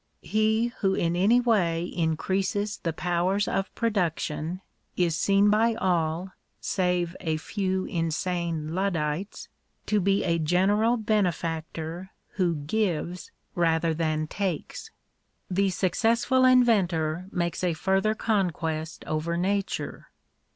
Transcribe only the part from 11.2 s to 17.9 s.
factor who gives rather than takes. The successful inventor makes a